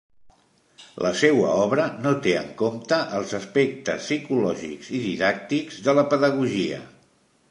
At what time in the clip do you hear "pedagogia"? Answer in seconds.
6.15-6.81